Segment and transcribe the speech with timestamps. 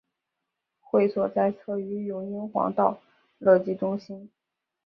[0.79, 2.99] 会所在鲗鱼涌英皇道
[3.37, 4.31] 乐基中心。